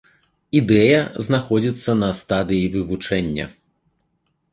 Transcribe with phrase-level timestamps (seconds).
[0.59, 3.45] Ідэя знаходзіцца на стадыі вывучэння.